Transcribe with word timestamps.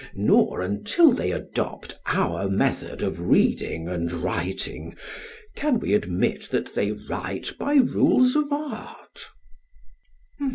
Nor, 0.15 0.61
until 0.63 1.11
they 1.11 1.29
adopt 1.31 1.99
our 2.07 2.49
method 2.49 3.03
of 3.03 3.19
reading 3.29 3.87
and 3.87 4.11
writing, 4.11 4.95
can 5.55 5.79
we 5.79 5.93
admit 5.93 6.49
that 6.49 6.73
they 6.73 6.91
write 6.91 7.55
by 7.59 7.75
rules 7.75 8.35
of 8.35 8.51
art? 8.51 9.27